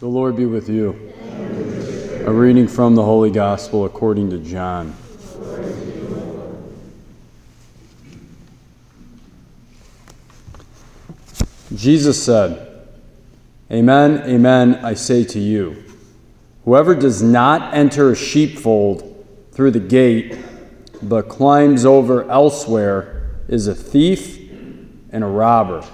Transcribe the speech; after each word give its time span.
The 0.00 0.06
Lord 0.06 0.36
be 0.36 0.46
with 0.46 0.68
you. 0.68 1.12
A 2.24 2.32
reading 2.32 2.68
from 2.68 2.94
the 2.94 3.02
Holy 3.02 3.32
Gospel 3.32 3.84
according 3.84 4.30
to 4.30 4.38
John. 4.38 4.94
Jesus 11.74 12.22
said, 12.22 12.86
Amen, 13.72 14.22
amen, 14.30 14.76
I 14.84 14.94
say 14.94 15.24
to 15.24 15.40
you. 15.40 15.82
Whoever 16.64 16.94
does 16.94 17.20
not 17.20 17.74
enter 17.74 18.12
a 18.12 18.16
sheepfold 18.16 19.26
through 19.50 19.72
the 19.72 19.80
gate, 19.80 20.38
but 21.02 21.28
climbs 21.28 21.84
over 21.84 22.30
elsewhere, 22.30 23.32
is 23.48 23.66
a 23.66 23.74
thief 23.74 24.38
and 25.10 25.24
a 25.24 25.26
robber. 25.26 25.84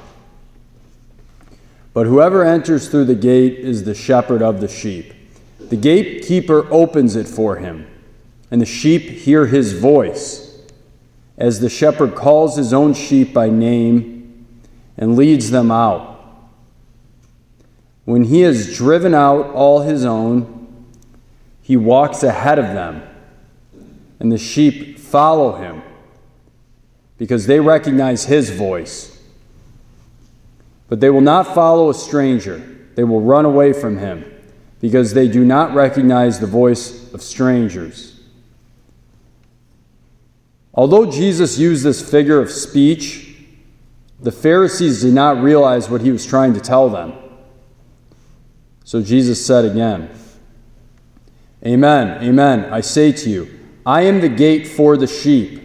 But 1.95 2.07
whoever 2.07 2.45
enters 2.45 2.89
through 2.89 3.05
the 3.05 3.15
gate 3.15 3.55
is 3.61 3.85
the 3.85 3.95
shepherd 3.95 4.43
of 4.43 4.61
the 4.61 4.69
sheep. 4.69 5.15
The 5.61 5.77
gatekeeper 5.77 6.67
opens 6.71 7.15
it 7.15 7.29
for 7.29 7.57
him, 7.57 7.87
and 8.51 8.61
the 8.61 8.67
sheep 8.67 9.03
hear 9.03 9.47
his 9.47 9.73
voice, 9.73 10.61
as 11.39 11.61
the 11.61 11.71
shepherd 11.71 12.17
calls 12.17 12.57
his 12.57 12.73
own 12.73 12.95
sheep 12.95 13.33
by 13.33 13.49
name 13.49 14.45
and 14.97 15.17
leads 15.17 15.51
them 15.51 15.71
out. 15.71 16.11
When 18.05 18.25
he 18.25 18.41
has 18.41 18.77
driven 18.77 19.15
out 19.15 19.47
all 19.55 19.81
his 19.81 20.05
own, 20.05 20.85
he 21.63 21.77
walks 21.77 22.23
ahead 22.25 22.59
of 22.59 22.67
them, 22.67 23.03
and 24.19 24.31
the 24.31 24.39
sheep 24.39 24.99
follow 24.99 25.53
him 25.53 25.83
because 27.19 27.47
they 27.47 27.61
recognize 27.61 28.25
his 28.25 28.51
voice. 28.51 29.14
But 30.95 31.01
they 31.01 31.11
will 31.11 31.23
not 31.23 31.57
follow 31.57 31.91
a 31.91 31.95
stranger. 31.95 32.59
They 32.95 33.03
will 33.03 33.21
run 33.21 33.45
away 33.45 33.73
from 33.73 33.99
him 33.99 34.33
because 34.81 35.13
they 35.13 35.27
do 35.27 35.45
not 35.45 35.75
recognize 35.75 36.39
the 36.39 36.47
voice 36.47 37.13
of 37.13 37.21
strangers. 37.21 38.21
Although 40.73 41.11
Jesus 41.11 41.59
used 41.59 41.83
this 41.83 42.09
figure 42.09 42.41
of 42.41 42.49
speech, 42.49 43.39
the 44.21 44.31
Pharisees 44.31 45.03
did 45.03 45.15
not 45.15 45.43
realize 45.43 45.91
what 45.91 46.01
he 46.01 46.13
was 46.13 46.25
trying 46.25 46.55
to 46.55 46.61
tell 46.61 46.89
them. 46.89 47.15
So 48.85 49.03
Jesus 49.03 49.45
said 49.45 49.65
again, 49.65 50.11
Amen, 51.67 52.23
amen, 52.23 52.73
I 52.73 52.83
say 52.83 53.11
to 53.11 53.29
you, 53.29 53.59
I 53.85 54.03
am 54.03 54.21
the 54.21 54.29
gate 54.29 54.69
for 54.69 54.97
the 54.97 55.09
sheep. 55.09 55.61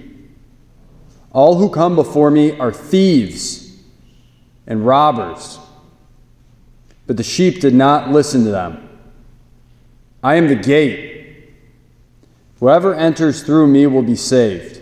All 1.32 1.60
who 1.60 1.70
come 1.70 1.96
before 1.96 2.32
me 2.32 2.58
are 2.58 2.74
thieves 2.74 3.69
and 4.70 4.86
robbers. 4.86 5.60
But 7.08 7.18
the 7.18 7.24
sheep 7.24 7.60
did 7.60 7.74
not 7.74 8.12
listen 8.12 8.46
to 8.46 8.52
them. 8.52 8.88
I 10.24 10.36
am 10.36 10.48
the 10.48 10.56
gate. 10.56 11.50
Whoever 12.60 12.94
enters 12.94 13.42
through 13.44 13.68
me 13.68 13.88
will 13.88 14.04
be 14.04 14.16
saved, 14.16 14.82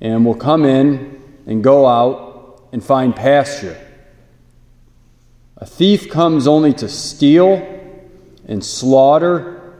and 0.00 0.24
will 0.24 0.34
come 0.34 0.64
in 0.64 1.20
and 1.46 1.64
go 1.64 1.86
out 1.86 2.68
and 2.72 2.84
find 2.84 3.16
pasture. 3.16 3.76
A 5.56 5.66
thief 5.66 6.08
comes 6.08 6.46
only 6.46 6.72
to 6.74 6.88
steal 6.88 7.66
and 8.46 8.64
slaughter 8.64 9.74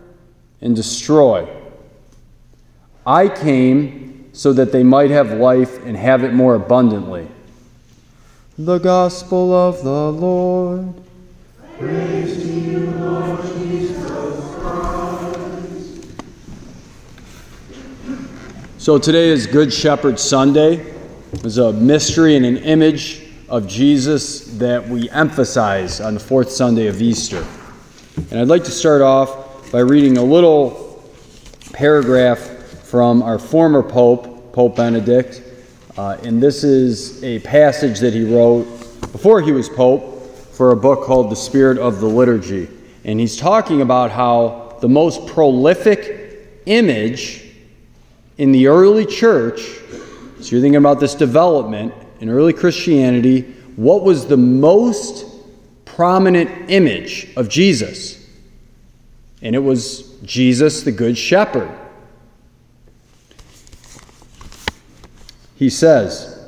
and 0.60 0.74
destroy. 0.74 1.48
I 3.06 3.28
came 3.28 4.30
so 4.32 4.52
that 4.54 4.72
they 4.72 4.82
might 4.82 5.10
have 5.10 5.32
life 5.32 5.84
and 5.84 5.96
have 5.96 6.24
it 6.24 6.32
more 6.32 6.54
abundantly. 6.54 7.28
The 8.62 8.76
Gospel 8.76 9.54
of 9.54 9.82
the 9.82 10.12
Lord. 10.12 10.92
Praise 11.78 12.42
to 12.42 12.46
you, 12.46 12.90
Lord 12.90 13.42
Jesus 13.54 14.54
Christ. 14.56 16.04
So 18.76 18.98
today 18.98 19.30
is 19.30 19.46
Good 19.46 19.72
Shepherd 19.72 20.20
Sunday. 20.20 20.94
It's 21.32 21.56
a 21.56 21.72
mystery 21.72 22.36
and 22.36 22.44
an 22.44 22.58
image 22.58 23.28
of 23.48 23.66
Jesus 23.66 24.44
that 24.58 24.86
we 24.86 25.08
emphasize 25.08 26.02
on 26.02 26.12
the 26.12 26.20
fourth 26.20 26.50
Sunday 26.50 26.88
of 26.88 27.00
Easter. 27.00 27.42
And 28.30 28.40
I'd 28.40 28.48
like 28.48 28.64
to 28.64 28.70
start 28.70 29.00
off 29.00 29.72
by 29.72 29.78
reading 29.78 30.18
a 30.18 30.22
little 30.22 31.02
paragraph 31.72 32.40
from 32.84 33.22
our 33.22 33.38
former 33.38 33.82
Pope, 33.82 34.52
Pope 34.52 34.76
Benedict, 34.76 35.44
uh, 35.96 36.16
and 36.22 36.42
this 36.42 36.62
is 36.62 37.22
a 37.24 37.40
passage 37.40 37.98
that 38.00 38.14
he 38.14 38.24
wrote 38.24 38.64
before 39.12 39.40
he 39.40 39.50
was 39.50 39.68
Pope 39.68 40.22
for 40.52 40.70
a 40.70 40.76
book 40.76 41.04
called 41.04 41.30
The 41.30 41.36
Spirit 41.36 41.78
of 41.78 42.00
the 42.00 42.06
Liturgy. 42.06 42.68
And 43.04 43.18
he's 43.18 43.36
talking 43.36 43.80
about 43.80 44.10
how 44.10 44.76
the 44.80 44.88
most 44.88 45.26
prolific 45.26 46.62
image 46.66 47.44
in 48.38 48.52
the 48.52 48.68
early 48.68 49.04
church, 49.04 49.60
so 50.40 50.50
you're 50.50 50.60
thinking 50.60 50.76
about 50.76 51.00
this 51.00 51.14
development 51.14 51.92
in 52.20 52.28
early 52.28 52.52
Christianity, 52.52 53.42
what 53.76 54.04
was 54.04 54.26
the 54.26 54.36
most 54.36 55.26
prominent 55.84 56.70
image 56.70 57.28
of 57.36 57.48
Jesus? 57.48 58.28
And 59.42 59.56
it 59.56 59.60
was 59.60 60.02
Jesus, 60.22 60.82
the 60.82 60.92
Good 60.92 61.18
Shepherd. 61.18 61.79
He 65.60 65.68
says, 65.68 66.38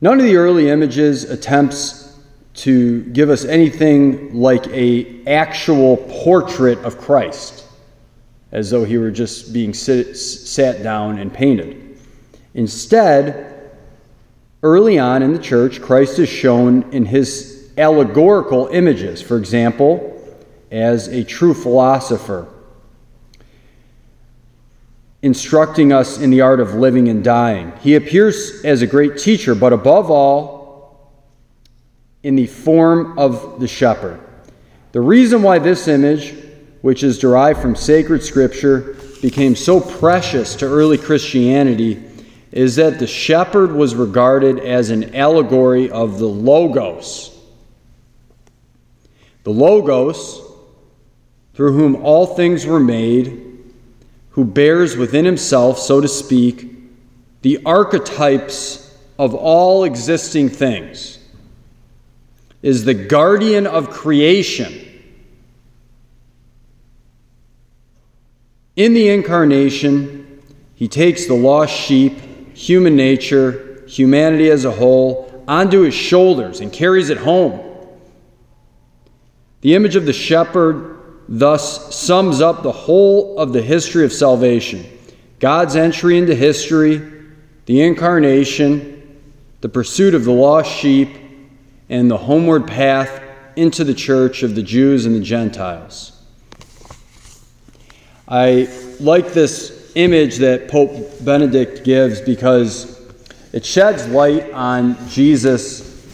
None 0.00 0.20
of 0.20 0.24
the 0.24 0.36
early 0.36 0.70
images 0.70 1.24
attempts 1.24 2.16
to 2.54 3.02
give 3.06 3.28
us 3.28 3.44
anything 3.44 4.32
like 4.32 4.68
a 4.68 5.26
actual 5.26 5.96
portrait 5.96 6.78
of 6.84 6.96
Christ, 6.96 7.64
as 8.52 8.70
though 8.70 8.84
he 8.84 8.98
were 8.98 9.10
just 9.10 9.52
being 9.52 9.74
sit, 9.74 10.16
sat 10.16 10.84
down 10.84 11.18
and 11.18 11.34
painted. 11.34 11.98
Instead, 12.54 13.72
early 14.62 14.96
on 14.96 15.24
in 15.24 15.32
the 15.32 15.40
church, 15.40 15.82
Christ 15.82 16.20
is 16.20 16.28
shown 16.28 16.84
in 16.92 17.04
his 17.04 17.72
allegorical 17.76 18.68
images, 18.68 19.20
for 19.20 19.36
example, 19.36 20.22
as 20.70 21.08
a 21.08 21.24
true 21.24 21.52
philosopher 21.52 22.46
instructing 25.22 25.92
us 25.92 26.18
in 26.18 26.30
the 26.30 26.40
art 26.40 26.60
of 26.60 26.74
living 26.74 27.08
and 27.08 27.22
dying. 27.22 27.72
He 27.82 27.94
appears 27.94 28.64
as 28.64 28.82
a 28.82 28.86
great 28.86 29.18
teacher, 29.18 29.54
but 29.54 29.72
above 29.72 30.10
all, 30.10 30.70
in 32.22 32.36
the 32.36 32.46
form 32.46 33.18
of 33.18 33.60
the 33.60 33.68
shepherd. 33.68 34.20
The 34.92 35.00
reason 35.00 35.42
why 35.42 35.58
this 35.58 35.88
image, 35.88 36.34
which 36.82 37.02
is 37.02 37.18
derived 37.18 37.60
from 37.60 37.76
sacred 37.76 38.22
scripture, 38.22 38.96
became 39.22 39.54
so 39.54 39.80
precious 39.80 40.54
to 40.56 40.66
early 40.66 40.98
Christianity 40.98 42.02
is 42.52 42.76
that 42.76 42.98
the 42.98 43.06
shepherd 43.06 43.72
was 43.72 43.94
regarded 43.94 44.58
as 44.58 44.90
an 44.90 45.14
allegory 45.14 45.90
of 45.90 46.18
the 46.18 46.26
Logos. 46.26 47.38
The 49.44 49.52
Logos, 49.52 50.40
through 51.54 51.72
whom 51.74 51.96
all 51.96 52.26
things 52.26 52.66
were 52.66 52.80
made, 52.80 53.49
who 54.30 54.44
bears 54.44 54.96
within 54.96 55.24
himself, 55.24 55.78
so 55.78 56.00
to 56.00 56.08
speak, 56.08 56.72
the 57.42 57.60
archetypes 57.64 58.98
of 59.18 59.34
all 59.34 59.84
existing 59.84 60.48
things, 60.48 61.18
is 62.62 62.84
the 62.84 62.94
guardian 62.94 63.66
of 63.66 63.90
creation. 63.90 64.86
In 68.76 68.94
the 68.94 69.08
incarnation, 69.08 70.42
he 70.74 70.88
takes 70.88 71.26
the 71.26 71.34
lost 71.34 71.74
sheep, 71.74 72.56
human 72.56 72.96
nature, 72.96 73.84
humanity 73.86 74.48
as 74.50 74.64
a 74.64 74.70
whole, 74.70 75.44
onto 75.48 75.80
his 75.80 75.94
shoulders 75.94 76.60
and 76.60 76.72
carries 76.72 77.10
it 77.10 77.18
home. 77.18 77.60
The 79.62 79.74
image 79.74 79.96
of 79.96 80.06
the 80.06 80.12
shepherd 80.12 80.99
thus 81.32 81.94
sums 81.94 82.40
up 82.40 82.64
the 82.64 82.72
whole 82.72 83.38
of 83.38 83.52
the 83.52 83.62
history 83.62 84.04
of 84.04 84.12
salvation 84.12 84.84
God's 85.38 85.74
entry 85.74 86.18
into 86.18 86.34
history, 86.34 87.00
the 87.64 87.80
incarnation, 87.80 89.22
the 89.62 89.70
pursuit 89.70 90.14
of 90.14 90.24
the 90.24 90.32
lost 90.32 90.70
sheep, 90.70 91.16
and 91.88 92.10
the 92.10 92.18
homeward 92.18 92.66
path 92.66 93.22
into 93.56 93.82
the 93.82 93.94
church 93.94 94.42
of 94.42 94.54
the 94.54 94.62
Jews 94.62 95.06
and 95.06 95.14
the 95.14 95.20
Gentiles. 95.20 96.12
I 98.28 98.68
like 99.00 99.32
this 99.32 99.92
image 99.94 100.36
that 100.36 100.68
Pope 100.68 101.24
Benedict 101.24 101.84
gives 101.84 102.20
because 102.20 103.00
it 103.54 103.64
sheds 103.64 104.06
light 104.08 104.52
on 104.52 105.08
Jesus 105.08 106.04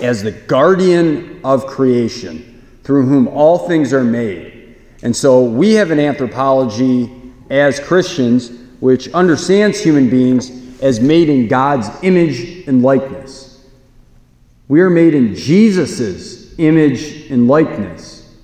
as 0.00 0.22
the 0.22 0.30
guardian 0.30 1.40
of 1.42 1.66
creation 1.66 2.57
through 2.88 3.04
whom 3.04 3.28
all 3.28 3.68
things 3.68 3.92
are 3.92 4.02
made. 4.02 4.74
And 5.02 5.14
so 5.14 5.44
we 5.44 5.74
have 5.74 5.90
an 5.90 6.00
anthropology 6.00 7.12
as 7.50 7.78
Christians 7.78 8.50
which 8.80 9.12
understands 9.12 9.78
human 9.78 10.08
beings 10.08 10.80
as 10.80 10.98
made 10.98 11.28
in 11.28 11.48
God's 11.48 11.86
image 12.02 12.66
and 12.66 12.82
likeness. 12.82 13.62
We 14.68 14.80
are 14.80 14.88
made 14.88 15.12
in 15.12 15.34
Jesus' 15.34 16.58
image 16.58 17.30
and 17.30 17.46
likeness. 17.46 18.34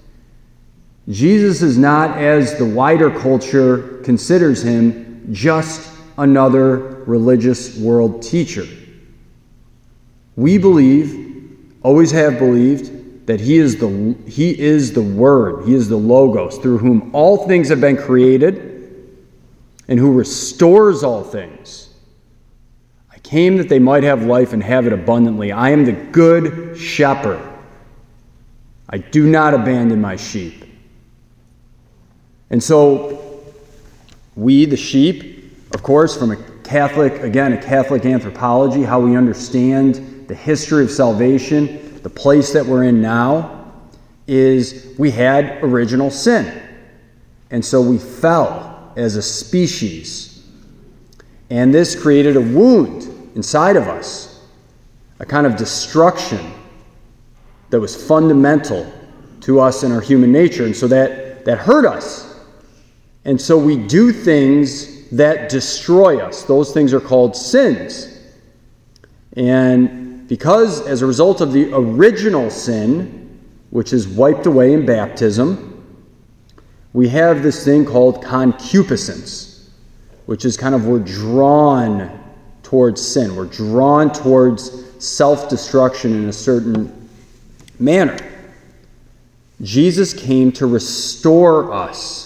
Jesus 1.08 1.62
is 1.62 1.78
not, 1.78 2.18
as 2.18 2.58
the 2.58 2.66
wider 2.66 3.10
culture 3.18 4.02
considers 4.04 4.62
him, 4.62 5.26
just 5.32 5.90
another 6.18 7.02
religious 7.06 7.78
world 7.78 8.20
teacher. 8.22 8.66
We 10.36 10.58
believe, 10.58 11.56
always 11.82 12.10
have 12.10 12.38
believed, 12.38 13.03
that 13.26 13.40
he 13.40 13.56
is 13.56 13.76
the, 13.78 14.16
he 14.26 14.58
is 14.58 14.92
the 14.92 15.02
Word, 15.02 15.66
he 15.66 15.74
is 15.74 15.88
the 15.88 15.96
Logos, 15.96 16.58
through 16.58 16.78
whom 16.78 17.10
all 17.14 17.46
things 17.46 17.68
have 17.70 17.80
been 17.80 17.96
created 17.96 18.72
and 19.88 19.98
who 19.98 20.12
restores 20.12 21.02
all 21.02 21.22
things. 21.22 21.88
I 23.10 23.18
came 23.18 23.56
that 23.56 23.68
they 23.68 23.78
might 23.78 24.02
have 24.02 24.24
life 24.24 24.52
and 24.52 24.62
have 24.62 24.86
it 24.86 24.92
abundantly. 24.92 25.52
I 25.52 25.70
am 25.70 25.84
the 25.84 25.92
good 25.92 26.76
shepherd. 26.78 27.40
I 28.88 28.98
do 28.98 29.28
not 29.28 29.54
abandon 29.54 30.00
my 30.00 30.16
sheep. 30.16 30.64
And 32.50 32.62
so, 32.62 33.42
we, 34.36 34.66
the 34.66 34.76
sheep, 34.76 35.72
of 35.74 35.82
course, 35.82 36.16
from 36.16 36.32
a 36.32 36.36
Catholic, 36.62 37.22
again, 37.22 37.52
a 37.52 37.62
Catholic 37.62 38.04
anthropology, 38.04 38.82
how 38.82 39.00
we 39.00 39.16
understand 39.16 40.28
the 40.28 40.34
history 40.34 40.84
of 40.84 40.90
salvation, 40.90 41.83
the 42.04 42.10
place 42.10 42.52
that 42.52 42.66
we're 42.66 42.84
in 42.84 43.00
now, 43.00 43.72
is 44.26 44.94
we 44.98 45.10
had 45.10 45.64
original 45.64 46.10
sin. 46.10 46.62
And 47.50 47.64
so 47.64 47.80
we 47.80 47.96
fell 47.96 48.92
as 48.94 49.16
a 49.16 49.22
species. 49.22 50.46
And 51.48 51.72
this 51.72 51.98
created 52.00 52.36
a 52.36 52.42
wound 52.42 53.04
inside 53.34 53.76
of 53.76 53.88
us, 53.88 54.46
a 55.18 55.24
kind 55.24 55.46
of 55.46 55.56
destruction 55.56 56.52
that 57.70 57.80
was 57.80 57.96
fundamental 58.06 58.92
to 59.40 59.60
us 59.60 59.82
and 59.82 59.92
our 59.92 60.02
human 60.02 60.30
nature. 60.30 60.66
And 60.66 60.76
so 60.76 60.86
that, 60.88 61.46
that 61.46 61.56
hurt 61.56 61.86
us. 61.86 62.38
And 63.24 63.40
so 63.40 63.56
we 63.56 63.78
do 63.78 64.12
things 64.12 65.08
that 65.08 65.48
destroy 65.48 66.18
us. 66.18 66.42
Those 66.42 66.70
things 66.72 66.92
are 66.92 67.00
called 67.00 67.34
sins. 67.34 68.20
And 69.38 70.03
because, 70.28 70.86
as 70.86 71.02
a 71.02 71.06
result 71.06 71.40
of 71.40 71.52
the 71.52 71.72
original 71.72 72.50
sin, 72.50 73.40
which 73.70 73.92
is 73.92 74.08
wiped 74.08 74.46
away 74.46 74.72
in 74.72 74.86
baptism, 74.86 75.70
we 76.92 77.08
have 77.08 77.42
this 77.42 77.64
thing 77.64 77.84
called 77.84 78.22
concupiscence, 78.22 79.70
which 80.26 80.44
is 80.44 80.56
kind 80.56 80.74
of 80.74 80.86
we're 80.86 81.00
drawn 81.00 82.20
towards 82.62 83.06
sin. 83.06 83.34
We're 83.34 83.46
drawn 83.46 84.12
towards 84.12 84.84
self 85.04 85.48
destruction 85.48 86.14
in 86.14 86.28
a 86.28 86.32
certain 86.32 87.08
manner. 87.78 88.16
Jesus 89.60 90.12
came 90.12 90.52
to 90.52 90.66
restore 90.66 91.72
us 91.72 92.24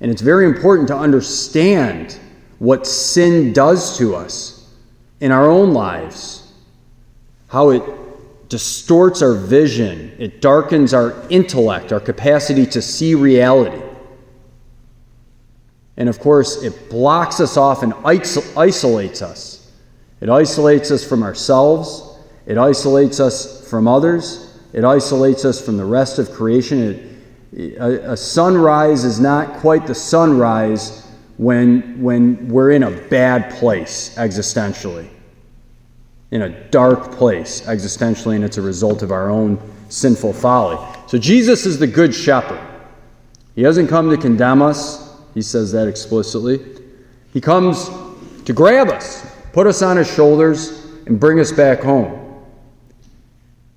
and 0.00 0.10
it's 0.10 0.22
very 0.22 0.46
important 0.46 0.88
to 0.88 0.96
understand 0.96 2.18
what 2.58 2.86
sin 2.86 3.52
does 3.52 3.98
to 3.98 4.16
us 4.16 4.74
in 5.20 5.30
our 5.30 5.48
own 5.48 5.72
lives, 5.72 6.39
how 7.50 7.70
it 7.70 7.82
distorts 8.48 9.22
our 9.22 9.34
vision, 9.34 10.14
it 10.18 10.40
darkens 10.40 10.94
our 10.94 11.14
intellect, 11.28 11.92
our 11.92 12.00
capacity 12.00 12.66
to 12.66 12.82
see 12.82 13.14
reality. 13.14 13.80
And 15.96 16.08
of 16.08 16.18
course, 16.18 16.62
it 16.62 16.88
blocks 16.88 17.40
us 17.40 17.56
off 17.56 17.82
and 17.82 17.92
isolates 18.04 19.22
us. 19.22 19.70
It 20.20 20.28
isolates 20.28 20.90
us 20.90 21.06
from 21.06 21.22
ourselves, 21.22 22.18
it 22.46 22.58
isolates 22.58 23.20
us 23.20 23.68
from 23.68 23.86
others, 23.86 24.58
it 24.72 24.84
isolates 24.84 25.44
us 25.44 25.64
from 25.64 25.76
the 25.76 25.84
rest 25.84 26.18
of 26.18 26.30
creation. 26.32 26.80
It 26.80 27.10
a, 27.56 28.12
a 28.12 28.16
sunrise 28.16 29.04
is 29.04 29.18
not 29.18 29.60
quite 29.60 29.86
the 29.86 29.94
sunrise 29.94 31.06
when, 31.36 32.00
when 32.00 32.48
we're 32.48 32.70
in 32.70 32.84
a 32.84 32.90
bad 32.90 33.52
place 33.54 34.14
existentially, 34.16 35.08
in 36.30 36.42
a 36.42 36.48
dark 36.70 37.12
place 37.12 37.62
existentially, 37.62 38.36
and 38.36 38.44
it's 38.44 38.56
a 38.56 38.62
result 38.62 39.02
of 39.02 39.10
our 39.10 39.30
own 39.30 39.60
sinful 39.88 40.32
folly. 40.32 40.78
So 41.08 41.18
Jesus 41.18 41.66
is 41.66 41.78
the 41.78 41.86
good 41.86 42.14
shepherd. 42.14 42.60
He 43.56 43.62
doesn't 43.62 43.88
come 43.88 44.10
to 44.10 44.16
condemn 44.16 44.62
us, 44.62 45.16
he 45.34 45.42
says 45.42 45.72
that 45.72 45.88
explicitly. 45.88 46.60
He 47.32 47.40
comes 47.40 47.90
to 48.44 48.52
grab 48.52 48.88
us, 48.88 49.26
put 49.52 49.66
us 49.66 49.82
on 49.82 49.96
his 49.96 50.12
shoulders, 50.12 50.84
and 51.06 51.18
bring 51.18 51.40
us 51.40 51.50
back 51.50 51.80
home. 51.80 52.44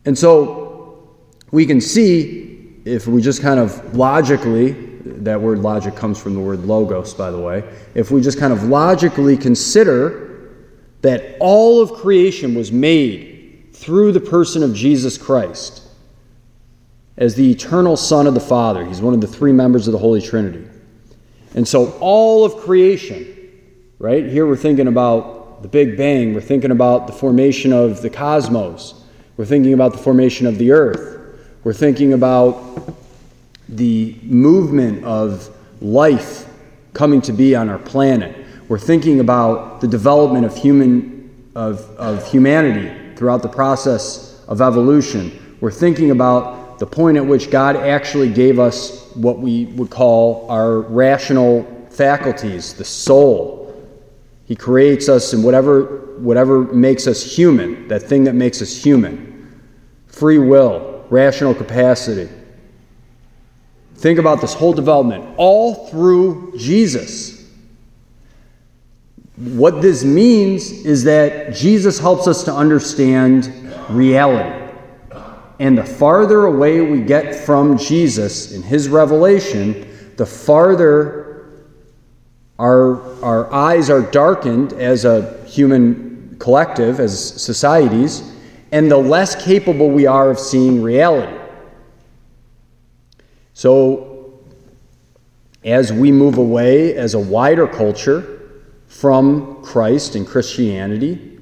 And 0.06 0.18
so 0.18 1.10
we 1.52 1.66
can 1.66 1.82
see 1.82 2.82
if 2.86 3.08
we 3.08 3.22
just 3.22 3.42
kind 3.42 3.60
of 3.60 3.96
logically, 3.96 4.74
that 5.04 5.40
word 5.40 5.60
logic 5.60 5.96
comes 5.96 6.22
from 6.22 6.34
the 6.34 6.40
word 6.40 6.66
logos, 6.66 7.14
by 7.14 7.32
the 7.32 7.40
way, 7.40 7.64
if 7.96 8.12
we 8.12 8.22
just 8.22 8.40
kind 8.40 8.54
of 8.54 8.64
logically 8.64 9.38
consider 9.38 10.33
that 11.04 11.38
all 11.40 11.82
of 11.82 11.94
creation 11.94 12.56
was 12.56 12.72
made 12.72 13.70
through 13.72 14.12
the 14.12 14.20
person 14.20 14.64
of 14.64 14.74
Jesus 14.74 15.18
Christ 15.18 15.82
as 17.16 17.36
the 17.36 17.52
eternal 17.52 17.96
Son 17.96 18.26
of 18.26 18.34
the 18.34 18.40
Father, 18.40 18.84
he's 18.84 19.02
one 19.02 19.14
of 19.14 19.22
the 19.22 19.28
three 19.28 19.54
members 19.54 19.88
of 19.88 19.92
the 19.92 20.00
Holy 20.00 20.22
Trinity. 20.22 20.68
And 21.54 21.68
so 21.68 21.92
all 22.00 22.44
of 22.44 22.58
creation, 22.58 23.28
right? 24.00 24.26
Here 24.26 24.48
we're 24.48 24.56
thinking 24.56 24.88
about 24.88 25.62
the 25.62 25.68
Big 25.68 25.96
Bang, 25.96 26.34
we're 26.34 26.42
thinking 26.42 26.72
about 26.72 27.06
the 27.06 27.14
formation 27.14 27.72
of 27.72 28.02
the 28.02 28.10
cosmos, 28.10 29.04
we're 29.38 29.46
thinking 29.46 29.74
about 29.74 29.94
the 29.94 30.00
formation 30.00 30.48
of 30.48 30.58
the 30.58 30.72
earth. 30.72 31.14
We're 31.64 31.74
thinking 31.74 32.12
about 32.12 32.94
the 33.70 34.18
movement 34.22 35.06
of 35.06 35.50
life 35.82 36.46
coming 36.94 37.22
to 37.22 37.32
be 37.32 37.56
on 37.56 37.70
our 37.70 37.80
planet. 37.80 38.43
We're 38.68 38.80
thinking 38.80 39.20
about 39.20 39.82
the 39.82 39.88
development 39.88 40.46
of 40.46 40.56
human 40.56 41.50
of, 41.56 41.82
of 41.98 42.30
humanity 42.32 43.16
throughout 43.16 43.42
the 43.42 43.50
process 43.50 44.44
of 44.48 44.62
evolution. 44.62 45.58
We're 45.62 45.72
thinking 45.72 46.12
about 46.12 46.80
the 46.80 46.88
point 46.88 47.18
at 47.18 47.26
which 47.26 47.52
God 47.52 47.76
actually 47.76 48.32
gave 48.32 48.60
us 48.60 49.12
what 49.16 49.40
we 49.40 49.66
would 49.66 49.90
call 49.90 50.50
our 50.50 50.82
rational 50.82 51.64
faculties, 51.90 52.74
the 52.74 52.84
soul. 52.84 53.60
He 54.46 54.56
creates 54.56 55.08
us 55.10 55.34
in 55.34 55.44
whatever 55.44 56.02
whatever 56.18 56.62
makes 56.62 57.08
us 57.08 57.24
human, 57.24 57.88
that 57.88 58.04
thing 58.04 58.24
that 58.24 58.34
makes 58.34 58.62
us 58.62 58.76
human. 58.76 59.62
Free 60.08 60.38
will, 60.38 61.06
rational 61.10 61.54
capacity. 61.54 62.30
Think 63.96 64.20
about 64.20 64.42
this 64.42 64.54
whole 64.54 64.74
development, 64.74 65.26
all 65.38 65.88
through 65.88 66.54
Jesus. 66.58 67.33
What 69.44 69.82
this 69.82 70.06
means 70.06 70.72
is 70.72 71.04
that 71.04 71.54
Jesus 71.54 72.00
helps 72.00 72.28
us 72.28 72.46
to 72.46 72.54
understand 72.54 73.52
reality. 73.90 74.74
And 75.60 75.78
the 75.78 75.84
farther 75.84 76.46
away 76.46 76.80
we 76.80 77.02
get 77.02 77.36
from 77.36 77.78
Jesus 77.78 78.54
in 78.54 78.64
his 78.64 78.88
revelation, 78.88 80.14
the 80.16 80.26
farther 80.26 81.24
our, 82.58 83.02
our 83.22 83.52
eyes 83.52 83.90
are 83.90 84.02
darkened 84.02 84.72
as 84.74 85.04
a 85.04 85.44
human 85.46 86.38
collective, 86.40 87.02
as 87.02 87.42
societies, 87.42 88.32
and 88.72 88.90
the 88.90 88.98
less 88.98 89.36
capable 89.44 89.90
we 89.90 90.06
are 90.06 90.30
of 90.30 90.40
seeing 90.40 90.82
reality. 90.82 91.38
So, 93.54 94.40
as 95.66 95.92
we 95.92 96.12
move 96.12 96.38
away 96.38 96.96
as 96.96 97.14
a 97.14 97.20
wider 97.20 97.68
culture 97.68 98.43
from 98.94 99.62
Christ 99.64 100.14
and 100.16 100.26
Christianity, 100.26 101.40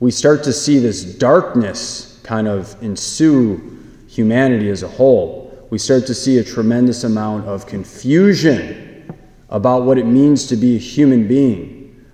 we 0.00 0.10
start 0.10 0.42
to 0.44 0.52
see 0.52 0.78
this 0.78 1.04
darkness 1.04 2.20
kind 2.24 2.48
of 2.48 2.76
ensue 2.82 3.78
humanity 4.08 4.68
as 4.68 4.82
a 4.82 4.88
whole. 4.88 5.66
We 5.70 5.78
start 5.78 6.06
to 6.08 6.14
see 6.14 6.38
a 6.38 6.44
tremendous 6.44 7.04
amount 7.04 7.46
of 7.46 7.66
confusion 7.66 9.14
about 9.48 9.84
what 9.84 9.96
it 9.96 10.06
means 10.06 10.48
to 10.48 10.56
be 10.56 10.74
a 10.74 10.78
human 10.78 11.28
being. 11.28 12.04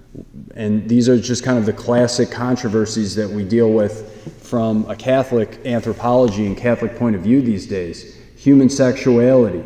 And 0.55 0.89
these 0.89 1.09
are 1.09 1.19
just 1.19 1.43
kind 1.43 1.59
of 1.59 1.65
the 1.67 1.73
classic 1.73 2.31
controversies 2.31 3.17
that 3.17 3.29
we 3.29 3.43
deal 3.43 3.73
with 3.73 4.39
from 4.43 4.89
a 4.89 4.95
Catholic 4.95 5.65
anthropology 5.65 6.47
and 6.47 6.57
Catholic 6.57 6.95
point 6.97 7.17
of 7.17 7.23
view 7.23 7.41
these 7.41 7.67
days 7.67 8.17
human 8.37 8.69
sexuality, 8.69 9.65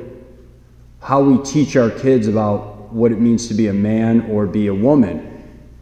how 1.00 1.20
we 1.20 1.42
teach 1.44 1.74
our 1.74 1.90
kids 1.90 2.28
about 2.28 2.77
what 2.92 3.12
it 3.12 3.20
means 3.20 3.48
to 3.48 3.54
be 3.54 3.68
a 3.68 3.72
man 3.72 4.30
or 4.30 4.46
be 4.46 4.66
a 4.66 4.74
woman. 4.74 5.34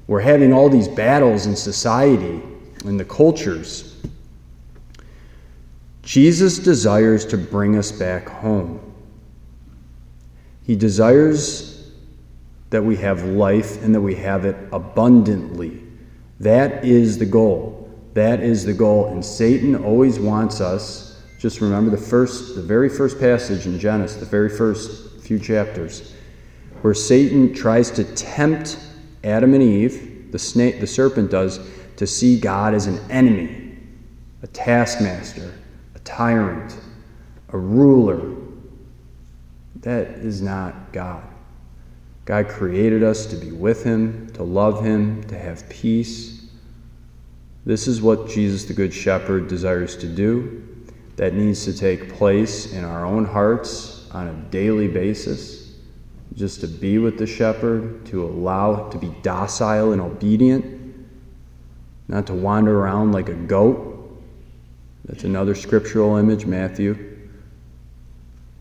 We're 0.07 0.21
having 0.21 0.53
all 0.53 0.69
these 0.69 0.89
battles 0.89 1.47
in 1.47 1.57
society 1.57 2.41
and 2.85 2.99
the 2.99 3.05
cultures. 3.05 3.97
Jesus 6.03 6.59
desires 6.59 7.27
to 7.27 7.37
bring 7.37 7.77
us 7.77 7.91
back 7.91 8.29
home. 8.29 8.81
He 10.63 10.77
desires 10.77 11.91
that 12.71 12.83
we 12.83 12.97
have 12.97 13.25
life 13.25 13.83
and 13.83 13.95
that 13.95 14.01
we 14.01 14.15
have 14.17 14.45
it 14.45 14.57
abundantly. 14.73 15.83
That 16.41 16.85
is 16.85 17.19
the 17.19 17.27
goal. 17.27 17.91
That 18.15 18.41
is 18.41 18.65
the 18.65 18.73
goal. 18.73 19.07
And 19.09 19.25
Satan 19.25 19.85
always 19.85 20.19
wants 20.19 20.61
us. 20.61 21.23
Just 21.39 21.61
remember 21.61 21.91
the 21.91 21.97
first, 21.97 22.55
the 22.55 22.63
very 22.63 22.89
first 22.89 23.19
passage 23.19 23.67
in 23.67 23.79
Genesis, 23.79 24.19
the 24.19 24.27
very 24.27 24.49
first 24.49 25.21
few 25.21 25.39
chapters, 25.39 26.15
where 26.87 26.95
Satan 26.95 27.53
tries 27.53 27.91
to 27.91 28.05
tempt 28.15 28.79
Adam 29.25 29.55
and 29.55 29.63
Eve, 29.65 30.31
the 30.31 30.39
snake, 30.39 30.79
the 30.79 30.87
serpent 30.87 31.33
does, 31.33 31.59
to 31.97 32.07
see 32.07 32.39
God 32.39 32.75
as 32.75 32.87
an 32.87 33.01
enemy, 33.11 33.77
a 34.43 34.47
taskmaster, 34.47 35.53
a 35.97 35.99
tyrant, 35.99 36.79
a 37.49 37.59
ruler. 37.59 38.37
That 39.81 40.07
is 40.07 40.41
not 40.41 40.93
God. 40.93 41.25
God 42.25 42.47
created 42.47 43.03
us 43.03 43.27
to 43.27 43.37
be 43.37 43.51
with 43.51 43.83
Him, 43.83 44.31
to 44.35 44.45
love 44.45 44.85
Him, 44.85 45.25
to 45.25 45.37
have 45.37 45.69
peace. 45.69 46.47
This 47.65 47.89
is 47.89 48.01
what 48.01 48.29
Jesus, 48.29 48.63
the 48.63 48.75
Good 48.75 48.95
Shepherd, 48.95 49.49
desires 49.49 49.97
to 49.97 50.07
do. 50.07 50.65
That 51.17 51.35
needs 51.35 51.65
to 51.65 51.77
take 51.77 52.15
place 52.15 52.73
in 52.73 52.85
our 52.85 53.05
own 53.05 53.25
hearts 53.25 54.09
on 54.13 54.29
a 54.29 54.35
daily 54.53 54.87
basis. 54.87 55.66
Just 56.37 56.61
to 56.61 56.67
be 56.67 56.99
with 56.99 57.19
the 57.19 57.27
shepherd, 57.27 58.05
to 58.07 58.25
allow, 58.25 58.91
to 58.91 58.99
be 58.99 59.09
docile 59.23 59.93
and 59.93 60.03
obedient, 60.03 60.77
not 62.09 62.27
to 62.27 62.35
wander 62.35 62.79
around 62.79 63.13
like 63.13 63.29
a 63.29 63.35
goat. 63.35 63.95
That's 65.07 65.25
another 65.25 65.55
scriptural 65.55 66.17
image, 66.17 66.45
Matthew. 66.45 67.17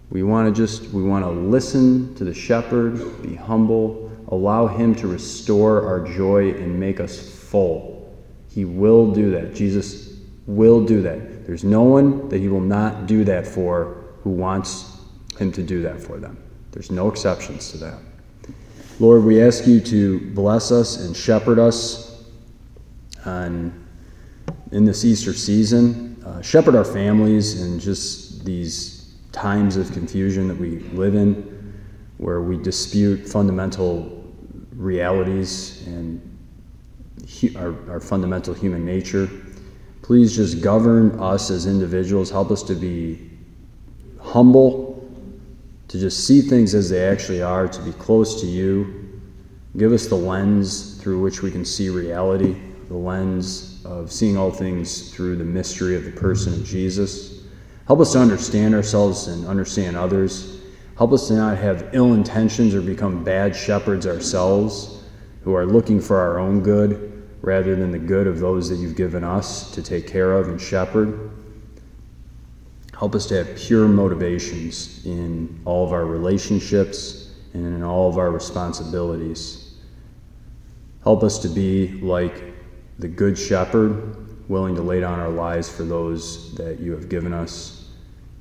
We 0.09 0.23
want 0.23 0.47
to 0.47 0.61
just 0.61 0.93
we 0.93 1.03
want 1.03 1.25
to 1.25 1.31
listen 1.31 2.15
to 2.15 2.23
the 2.23 2.33
shepherd, 2.33 3.21
be 3.21 3.35
humble, 3.35 4.11
allow 4.29 4.67
him 4.67 4.95
to 4.95 5.07
restore 5.07 5.85
our 5.85 6.07
joy 6.15 6.51
and 6.51 6.79
make 6.79 6.99
us 6.99 7.19
full. 7.19 8.15
He 8.49 8.63
will 8.63 9.11
do 9.11 9.31
that. 9.31 9.53
Jesus 9.53 10.17
will 10.47 10.85
do 10.85 11.01
that. 11.01 11.45
There's 11.45 11.63
no 11.63 11.83
one 11.83 12.29
that 12.29 12.39
he 12.39 12.47
will 12.47 12.61
not 12.61 13.07
do 13.07 13.23
that 13.25 13.45
for 13.45 14.05
who 14.23 14.29
wants 14.29 14.97
him 15.37 15.51
to 15.51 15.63
do 15.63 15.81
that 15.81 16.01
for 16.01 16.17
them. 16.17 16.44
There's 16.75 16.91
no 16.91 17.09
exceptions 17.09 17.71
to 17.71 17.77
that. 17.77 17.99
Lord, 18.99 19.23
we 19.23 19.41
ask 19.41 19.65
you 19.65 19.79
to 19.79 20.19
bless 20.31 20.71
us 20.71 21.05
and 21.05 21.15
shepherd 21.15 21.57
us 21.57 22.25
on, 23.25 23.87
in 24.73 24.83
this 24.83 25.05
Easter 25.05 25.33
season. 25.33 26.21
Uh, 26.25 26.41
shepherd 26.41 26.75
our 26.75 26.83
families 26.83 27.61
in 27.61 27.79
just 27.79 28.43
these 28.43 29.13
times 29.31 29.77
of 29.77 29.89
confusion 29.93 30.49
that 30.49 30.57
we 30.57 30.79
live 30.91 31.15
in, 31.15 31.73
where 32.17 32.41
we 32.41 32.57
dispute 32.57 33.25
fundamental 33.25 34.25
realities 34.75 35.87
and 35.87 36.21
hu- 37.39 37.57
our, 37.57 37.73
our 37.89 37.99
fundamental 38.01 38.53
human 38.53 38.85
nature. 38.85 39.29
Please 40.01 40.35
just 40.35 40.61
govern 40.61 41.17
us 41.21 41.49
as 41.49 41.67
individuals. 41.67 42.29
Help 42.29 42.51
us 42.51 42.63
to 42.63 42.75
be 42.75 43.31
humble, 44.19 44.84
to 45.87 45.99
just 45.99 46.25
see 46.25 46.41
things 46.41 46.73
as 46.73 46.89
they 46.89 47.05
actually 47.05 47.41
are, 47.41 47.67
to 47.67 47.81
be 47.81 47.91
close 47.93 48.41
to 48.41 48.47
you. 48.47 49.21
Give 49.77 49.91
us 49.91 50.07
the 50.07 50.15
lens 50.15 51.01
through 51.01 51.21
which 51.21 51.41
we 51.41 51.51
can 51.51 51.65
see 51.65 51.89
reality, 51.89 52.55
the 52.87 52.95
lens 52.95 53.81
of 53.85 54.11
seeing 54.11 54.37
all 54.37 54.51
things 54.51 55.13
through 55.13 55.35
the 55.35 55.43
mystery 55.43 55.95
of 55.95 56.05
the 56.05 56.11
person 56.11 56.53
of 56.53 56.65
Jesus. 56.65 57.43
Help 57.87 57.99
us 57.99 58.13
to 58.13 58.19
understand 58.19 58.73
ourselves 58.73 59.27
and 59.27 59.45
understand 59.45 59.95
others. 59.95 60.61
Help 60.97 61.11
us 61.11 61.27
to 61.27 61.33
not 61.33 61.57
have 61.57 61.89
ill 61.93 62.13
intentions 62.13 62.73
or 62.73 62.81
become 62.81 63.23
bad 63.23 63.55
shepherds 63.55 64.07
ourselves 64.07 65.03
who 65.43 65.53
are 65.53 65.65
looking 65.65 66.01
for 66.01 66.17
our 66.17 66.39
own 66.39 66.63
good 66.63 67.11
rather 67.41 67.75
than 67.75 67.91
the 67.91 67.99
good 67.99 68.25
of 68.25 68.39
those 68.39 68.69
that 68.69 68.77
you've 68.77 68.95
given 68.95 69.23
us 69.23 69.69
to 69.71 69.83
take 69.83 70.07
care 70.07 70.33
of 70.33 70.47
and 70.47 70.59
shepherd. 70.59 71.29
Help 72.97 73.13
us 73.13 73.25
to 73.27 73.43
have 73.43 73.57
pure 73.57 73.87
motivations 73.87 75.05
in 75.05 75.61
all 75.65 75.85
of 75.85 75.91
our 75.91 76.05
relationships 76.05 77.33
and 77.53 77.65
in 77.65 77.83
all 77.83 78.09
of 78.09 78.17
our 78.17 78.31
responsibilities. 78.31 79.75
Help 81.03 81.21
us 81.21 81.37
to 81.39 81.49
be 81.49 81.99
like 82.01 82.53
the 82.99 83.07
Good 83.07 83.37
Shepherd, 83.37 84.49
willing 84.49 84.75
to 84.75 84.81
lay 84.81 85.01
down 85.01 85.19
our 85.19 85.29
lives 85.29 85.69
for 85.69 85.83
those 85.83 86.55
that 86.55 86.79
you 86.79 86.91
have 86.93 87.09
given 87.09 87.33
us, 87.33 87.89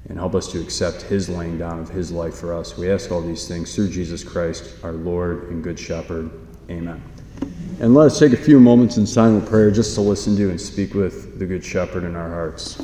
and 0.09 0.17
help 0.17 0.35
us 0.35 0.51
to 0.53 0.61
accept 0.61 1.03
His 1.03 1.29
laying 1.29 1.59
down 1.59 1.81
of 1.81 1.89
His 1.89 2.13
life 2.13 2.37
for 2.37 2.55
us. 2.55 2.79
We 2.79 2.91
ask 2.91 3.11
all 3.11 3.21
these 3.21 3.49
things 3.49 3.75
through 3.75 3.91
Jesus 3.91 4.23
Christ, 4.23 4.77
our 4.85 4.93
Lord 4.93 5.49
and 5.51 5.65
Good 5.65 5.79
Shepherd. 5.79 6.31
Amen. 6.71 7.03
And 7.81 7.93
let 7.93 8.07
us 8.07 8.19
take 8.21 8.33
a 8.33 8.37
few 8.37 8.61
moments 8.61 8.99
in 8.99 9.07
silent 9.07 9.47
prayer 9.49 9.73
just 9.73 9.95
to 9.97 10.01
listen 10.01 10.37
to 10.37 10.51
and 10.51 10.61
speak 10.61 10.95
with 10.95 11.41
the 11.41 11.47
Good 11.47 11.65
Shepherd 11.65 12.05
in 12.05 12.15
our 12.15 12.31
hearts. 12.31 12.81